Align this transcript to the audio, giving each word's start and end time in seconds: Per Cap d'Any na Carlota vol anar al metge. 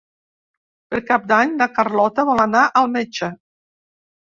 Per 0.93 1.01
Cap 1.09 1.27
d'Any 1.33 1.53
na 1.59 1.69
Carlota 1.77 2.27
vol 2.33 2.43
anar 2.47 2.65
al 2.83 2.93
metge. 2.97 3.33